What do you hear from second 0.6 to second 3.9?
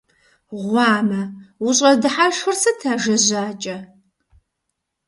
Гъуамэ! УщӀэдыхьэшхыр сыт, ажэ жьакӀэ?!